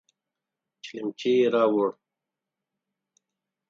[0.83, 1.91] چلمچي يې راووړ.